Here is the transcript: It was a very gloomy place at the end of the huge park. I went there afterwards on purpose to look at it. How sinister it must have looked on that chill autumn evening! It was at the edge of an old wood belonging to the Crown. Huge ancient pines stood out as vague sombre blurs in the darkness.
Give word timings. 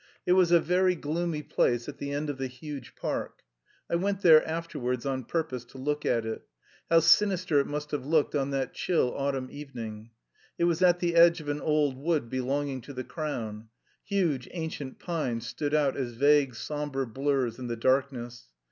It 0.25 0.31
was 0.31 0.51
a 0.51 0.59
very 0.59 0.95
gloomy 0.95 1.43
place 1.43 1.87
at 1.87 1.99
the 1.99 2.11
end 2.11 2.31
of 2.31 2.39
the 2.39 2.47
huge 2.47 2.95
park. 2.95 3.43
I 3.87 3.93
went 3.93 4.21
there 4.21 4.43
afterwards 4.47 5.05
on 5.05 5.25
purpose 5.25 5.63
to 5.65 5.77
look 5.77 6.07
at 6.07 6.25
it. 6.25 6.41
How 6.89 7.01
sinister 7.01 7.59
it 7.59 7.67
must 7.67 7.91
have 7.91 8.03
looked 8.03 8.33
on 8.33 8.49
that 8.49 8.73
chill 8.73 9.13
autumn 9.15 9.49
evening! 9.51 10.09
It 10.57 10.63
was 10.63 10.81
at 10.81 11.01
the 11.01 11.13
edge 11.13 11.39
of 11.39 11.49
an 11.49 11.61
old 11.61 11.97
wood 11.99 12.31
belonging 12.31 12.81
to 12.81 12.93
the 12.93 13.03
Crown. 13.03 13.67
Huge 14.03 14.47
ancient 14.53 14.97
pines 14.97 15.45
stood 15.45 15.75
out 15.75 15.95
as 15.95 16.13
vague 16.13 16.55
sombre 16.55 17.05
blurs 17.05 17.59
in 17.59 17.67
the 17.67 17.75
darkness. 17.77 18.47